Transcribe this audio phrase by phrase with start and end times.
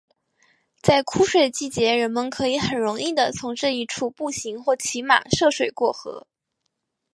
[0.81, 6.25] 在枯水季节人们可以很容易的从这一处步行或骑马涉水过河。